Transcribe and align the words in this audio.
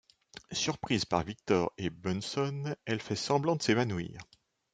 Surprise 0.51 1.05
par 1.05 1.21
Victor 1.21 1.71
et 1.77 1.91
Bunson, 1.91 2.75
elle 2.85 2.99
fait 3.01 3.15
semblant 3.15 3.55
de 3.55 3.61
s'évanouir. 3.61 4.17